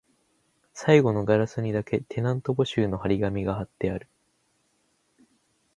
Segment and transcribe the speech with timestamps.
[0.73, 4.07] 最後のガラスにだけ、テナント募集の張り紙が張ってある